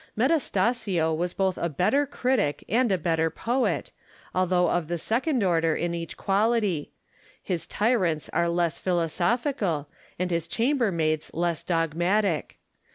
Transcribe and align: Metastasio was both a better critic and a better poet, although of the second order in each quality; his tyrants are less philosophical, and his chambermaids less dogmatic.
Metastasio 0.17 1.15
was 1.15 1.35
both 1.35 1.59
a 1.59 1.69
better 1.69 2.07
critic 2.07 2.63
and 2.67 2.91
a 2.91 2.97
better 2.97 3.29
poet, 3.29 3.91
although 4.33 4.67
of 4.67 4.87
the 4.87 4.97
second 4.97 5.43
order 5.43 5.75
in 5.75 5.93
each 5.93 6.17
quality; 6.17 6.89
his 7.39 7.67
tyrants 7.67 8.27
are 8.29 8.49
less 8.49 8.79
philosophical, 8.79 9.87
and 10.17 10.31
his 10.31 10.47
chambermaids 10.47 11.29
less 11.35 11.61
dogmatic. 11.61 12.57